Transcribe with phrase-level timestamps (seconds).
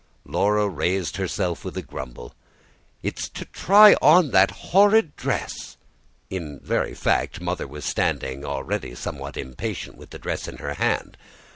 [0.25, 2.33] Laura raised herself with a grumble.
[3.03, 5.77] "It's to try on that horrid dress."
[6.31, 11.17] In very fact Mother was standing, already somewhat impatient, with the dress in her hand.